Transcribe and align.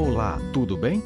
Olá, 0.00 0.40
tudo 0.50 0.78
bem? 0.78 1.02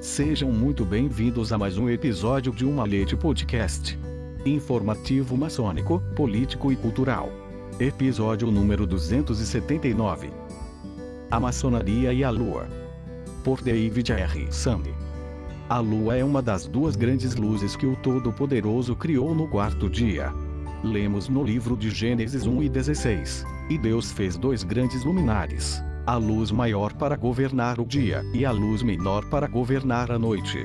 Sejam 0.00 0.52
muito 0.52 0.84
bem-vindos 0.84 1.52
a 1.52 1.58
mais 1.58 1.76
um 1.76 1.90
episódio 1.90 2.52
de 2.52 2.64
Uma 2.64 2.84
Leite 2.84 3.16
Podcast. 3.16 3.98
Informativo 4.44 5.36
maçônico, 5.36 6.00
político 6.14 6.70
e 6.70 6.76
cultural. 6.76 7.28
Episódio 7.80 8.48
número 8.48 8.86
279. 8.86 10.30
A 11.28 11.40
maçonaria 11.40 12.12
e 12.12 12.22
a 12.22 12.30
lua. 12.30 12.68
Por 13.42 13.60
David 13.60 14.12
R. 14.12 14.46
Sandy. 14.52 14.94
A 15.68 15.80
lua 15.80 16.16
é 16.16 16.22
uma 16.22 16.40
das 16.40 16.68
duas 16.68 16.94
grandes 16.94 17.34
luzes 17.34 17.74
que 17.74 17.84
o 17.84 17.96
Todo-Poderoso 17.96 18.94
criou 18.94 19.34
no 19.34 19.48
quarto 19.48 19.90
dia. 19.90 20.32
Lemos 20.84 21.28
no 21.28 21.42
livro 21.42 21.76
de 21.76 21.90
Gênesis 21.90 22.46
1 22.46 22.62
e 22.62 22.68
16. 22.68 23.44
E 23.70 23.76
Deus 23.76 24.12
fez 24.12 24.36
dois 24.36 24.62
grandes 24.62 25.02
luminares, 25.02 25.82
a 26.06 26.14
luz 26.14 26.52
maior 26.52 26.92
para 26.92 27.16
governar 27.16 27.80
o 27.80 27.84
dia, 27.84 28.24
e 28.32 28.44
a 28.44 28.52
luz 28.52 28.80
menor 28.80 29.24
para 29.28 29.48
governar 29.48 30.12
a 30.12 30.18
noite. 30.18 30.64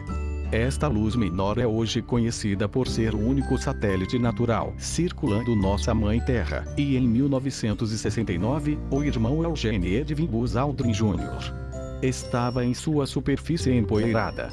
Esta 0.52 0.88
luz 0.88 1.16
menor 1.16 1.58
é 1.58 1.66
hoje 1.66 2.00
conhecida 2.00 2.70
por 2.70 2.88
ser 2.88 3.16
o 3.16 3.20
único 3.20 3.58
satélite 3.58 4.20
natural 4.20 4.74
circulando 4.78 5.56
nossa 5.56 5.96
mãe 5.96 6.20
Terra, 6.20 6.66
e 6.78 6.96
em 6.96 7.08
1969, 7.08 8.78
o 8.92 9.04
irmão 9.04 9.42
Eugene 9.42 9.96
Edwin 9.96 10.28
Buzz 10.28 10.56
Aldrin 10.56 10.92
Jr. 10.92 11.52
estava 12.04 12.64
em 12.64 12.76
sua 12.76 13.08
superfície 13.08 13.74
empoeirada. 13.74 14.50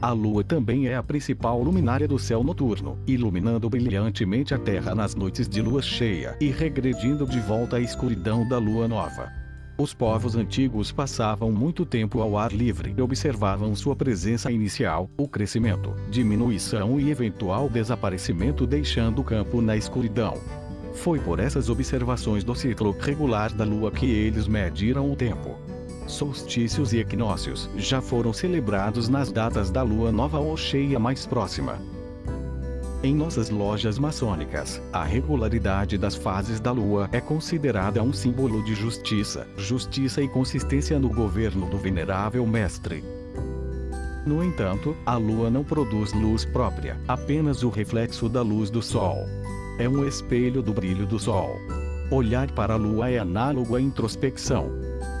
A 0.00 0.10
Lua 0.10 0.42
também 0.42 0.88
é 0.88 0.96
a 0.96 1.02
principal 1.04 1.62
luminária 1.62 2.08
do 2.08 2.18
céu 2.18 2.42
noturno, 2.42 2.98
iluminando 3.06 3.70
brilhantemente 3.70 4.52
a 4.52 4.58
Terra 4.58 4.92
nas 4.92 5.14
noites 5.14 5.48
de 5.48 5.62
lua 5.62 5.80
cheia 5.80 6.36
e 6.40 6.50
regredindo 6.50 7.24
de 7.24 7.38
volta 7.38 7.76
à 7.76 7.80
escuridão 7.80 8.48
da 8.48 8.58
lua 8.58 8.88
nova. 8.88 9.41
Os 9.78 9.94
povos 9.94 10.36
antigos 10.36 10.92
passavam 10.92 11.50
muito 11.50 11.84
tempo 11.86 12.20
ao 12.20 12.36
ar 12.36 12.52
livre 12.52 12.94
e 12.96 13.00
observavam 13.02 13.74
sua 13.74 13.96
presença 13.96 14.50
inicial, 14.50 15.10
o 15.16 15.26
crescimento, 15.26 15.94
diminuição 16.10 17.00
e 17.00 17.10
eventual 17.10 17.68
desaparecimento 17.68 18.66
deixando 18.66 19.20
o 19.20 19.24
campo 19.24 19.60
na 19.60 19.76
escuridão. 19.76 20.34
Foi 20.94 21.18
por 21.18 21.40
essas 21.40 21.68
observações 21.68 22.44
do 22.44 22.54
ciclo 22.54 22.94
regular 23.00 23.52
da 23.52 23.64
Lua 23.64 23.90
que 23.90 24.06
eles 24.06 24.46
mediram 24.46 25.10
o 25.10 25.16
tempo 25.16 25.56
solstícios 26.06 26.92
e 26.92 26.98
equinócios 26.98 27.68
já 27.76 28.00
foram 28.00 28.32
celebrados 28.32 29.08
nas 29.08 29.32
datas 29.32 29.70
da 29.70 29.82
lua 29.82 30.12
nova 30.12 30.38
ou 30.38 30.56
cheia 30.56 30.98
mais 30.98 31.26
próxima. 31.26 31.80
Em 33.02 33.16
nossas 33.16 33.50
lojas 33.50 33.98
maçônicas, 33.98 34.80
a 34.92 35.02
regularidade 35.02 35.98
das 35.98 36.14
fases 36.14 36.60
da 36.60 36.70
lua 36.70 37.08
é 37.10 37.20
considerada 37.20 38.00
um 38.00 38.12
símbolo 38.12 38.62
de 38.62 38.76
justiça, 38.76 39.48
justiça 39.56 40.22
e 40.22 40.28
consistência 40.28 41.00
no 41.00 41.08
governo 41.08 41.68
do 41.68 41.76
venerável 41.76 42.46
mestre. 42.46 43.02
No 44.24 44.44
entanto, 44.44 44.96
a 45.04 45.16
lua 45.16 45.50
não 45.50 45.64
produz 45.64 46.12
luz 46.12 46.44
própria, 46.44 46.96
apenas 47.08 47.64
o 47.64 47.70
reflexo 47.70 48.28
da 48.28 48.40
luz 48.40 48.70
do 48.70 48.80
sol. 48.80 49.16
É 49.80 49.88
um 49.88 50.06
espelho 50.06 50.62
do 50.62 50.72
brilho 50.72 51.04
do 51.04 51.18
sol. 51.18 51.56
Olhar 52.08 52.52
para 52.52 52.74
a 52.74 52.76
lua 52.76 53.10
é 53.10 53.18
análogo 53.18 53.74
à 53.74 53.80
introspecção, 53.80 54.70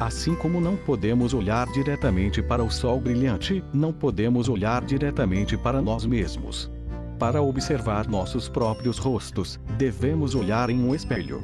Assim 0.02 0.34
como 0.34 0.60
não 0.60 0.76
podemos 0.76 1.32
olhar 1.32 1.66
diretamente 1.68 2.42
para 2.42 2.62
o 2.62 2.70
sol 2.70 3.00
brilhante, 3.00 3.62
não 3.72 3.92
podemos 3.92 4.48
olhar 4.48 4.84
diretamente 4.84 5.56
para 5.56 5.80
nós 5.80 6.04
mesmos. 6.04 6.68
Para 7.22 7.40
observar 7.40 8.08
nossos 8.08 8.48
próprios 8.48 8.98
rostos, 8.98 9.60
devemos 9.78 10.34
olhar 10.34 10.68
em 10.70 10.82
um 10.82 10.92
espelho. 10.92 11.40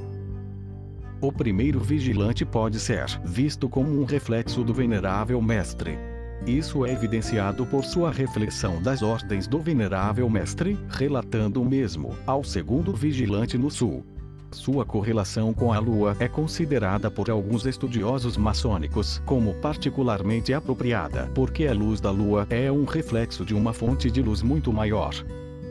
O 1.21 1.31
primeiro 1.31 1.79
vigilante 1.79 2.45
pode 2.45 2.81
ser 2.81 3.07
visto 3.25 3.69
como 3.69 3.89
um 3.89 4.05
reflexo 4.05 4.65
do 4.65 4.75
venerável 4.75 5.41
mestre. 5.41 5.97
Isso 6.45 6.84
é 6.84 6.93
evidenciado 6.93 7.65
por 7.65 7.84
sua 7.84 8.11
reflexão 8.11 8.83
das 8.83 9.03
ordens 9.03 9.47
do 9.47 9.61
venerável 9.61 10.29
mestre, 10.29 10.77
relatando 10.88 11.62
o 11.62 11.65
mesmo 11.65 12.12
ao 12.27 12.43
segundo 12.43 12.93
vigilante 12.93 13.56
no 13.56 13.71
sul. 13.71 14.05
Sua 14.50 14.84
correlação 14.84 15.55
com 15.55 15.72
a 15.72 15.78
Lua 15.78 16.17
é 16.19 16.27
considerada 16.27 17.09
por 17.09 17.31
alguns 17.31 17.67
estudiosos 17.67 18.37
maçônicos 18.37 19.22
como 19.25 19.55
particularmente 19.61 20.53
apropriada, 20.53 21.31
porque 21.37 21.69
a 21.69 21.72
luz 21.72 22.00
da 22.00 22.11
Lua 22.11 22.49
é 22.50 22.69
um 22.72 22.84
reflexo 22.84 23.44
de 23.44 23.55
uma 23.55 23.72
fonte 23.72 24.11
de 24.11 24.21
luz 24.21 24.43
muito 24.43 24.72
maior. 24.72 25.15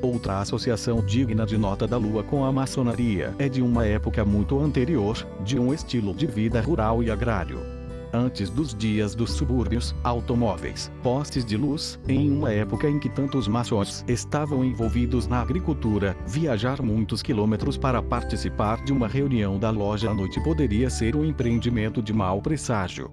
Outra 0.01 0.39
associação 0.39 1.03
digna 1.03 1.45
de 1.45 1.57
nota 1.57 1.87
da 1.87 1.97
Lua 1.97 2.23
com 2.23 2.45
a 2.45 2.51
maçonaria 2.51 3.33
é 3.39 3.49
de 3.49 3.61
uma 3.61 3.85
época 3.85 4.23
muito 4.23 4.59
anterior, 4.59 5.17
de 5.43 5.59
um 5.59 5.73
estilo 5.73 6.13
de 6.13 6.27
vida 6.27 6.61
rural 6.61 7.01
e 7.01 7.09
agrário 7.09 7.77
antes 8.13 8.49
dos 8.49 8.73
dias 8.73 9.15
dos 9.15 9.31
subúrbios, 9.31 9.95
automóveis, 10.03 10.91
postes 11.03 11.45
de 11.45 11.57
luz, 11.57 11.99
em 12.07 12.31
uma 12.31 12.51
época 12.51 12.89
em 12.89 12.99
que 12.99 13.09
tantos 13.09 13.47
maçons 13.47 14.03
estavam 14.07 14.63
envolvidos 14.63 15.27
na 15.27 15.41
agricultura, 15.41 16.15
viajar 16.25 16.81
muitos 16.81 17.21
quilômetros 17.21 17.77
para 17.77 18.01
participar 18.01 18.83
de 18.83 18.91
uma 18.91 19.07
reunião 19.07 19.59
da 19.59 19.69
loja 19.69 20.09
à 20.09 20.13
noite 20.13 20.41
poderia 20.43 20.89
ser 20.89 21.15
um 21.15 21.25
empreendimento 21.25 22.01
de 22.01 22.13
mau 22.13 22.41
presságio. 22.41 23.09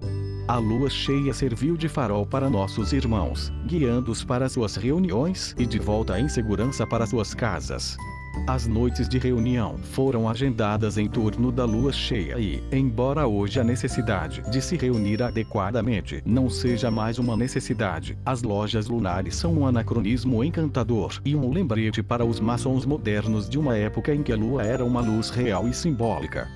A 0.47 0.57
lua 0.57 0.91
cheia 0.91 1.33
serviu 1.33 1.75
de 1.75 1.89
farol 1.89 2.23
para 2.23 2.51
nossos 2.51 2.93
irmãos, 2.93 3.51
guiando-os 3.65 4.23
para 4.23 4.47
suas 4.47 4.75
reuniões 4.75 5.55
e 5.57 5.65
de 5.65 5.79
volta 5.79 6.19
em 6.19 6.29
segurança 6.29 6.85
para 6.85 7.07
suas 7.07 7.33
casas. 7.33 7.97
As 8.45 8.67
noites 8.67 9.09
de 9.09 9.17
reunião 9.17 9.75
foram 9.79 10.29
agendadas 10.29 10.99
em 10.99 11.09
torno 11.09 11.51
da 11.51 11.65
lua 11.65 11.91
cheia 11.91 12.37
e, 12.37 12.61
embora 12.71 13.25
hoje 13.25 13.59
a 13.59 13.63
necessidade 13.63 14.43
de 14.51 14.61
se 14.61 14.77
reunir 14.77 15.23
adequadamente 15.23 16.21
não 16.23 16.47
seja 16.47 16.91
mais 16.91 17.17
uma 17.17 17.35
necessidade, 17.35 18.15
as 18.23 18.43
lojas 18.43 18.87
lunares 18.87 19.35
são 19.35 19.51
um 19.51 19.65
anacronismo 19.65 20.43
encantador 20.43 21.19
e 21.25 21.35
um 21.35 21.51
lembrete 21.51 22.03
para 22.03 22.23
os 22.23 22.39
maçons 22.39 22.85
modernos 22.85 23.49
de 23.49 23.57
uma 23.57 23.75
época 23.75 24.13
em 24.13 24.21
que 24.21 24.31
a 24.31 24.37
lua 24.37 24.61
era 24.61 24.85
uma 24.85 25.01
luz 25.01 25.31
real 25.31 25.67
e 25.67 25.73
simbólica. 25.73 26.47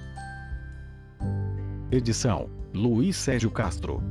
Edição: 1.92 2.59
Luiz 2.74 3.16
Sérgio 3.18 3.50
Castro. 3.50 4.02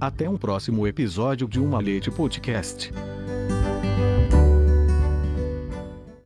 Até 0.00 0.28
um 0.28 0.36
próximo 0.36 0.86
episódio 0.86 1.48
de 1.48 1.60
Uma 1.60 1.78
Leite 1.80 2.10
Podcast. 2.10 2.92